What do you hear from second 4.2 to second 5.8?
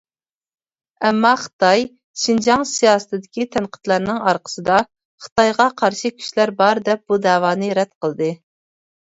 ئارقىسىدا خىتايغا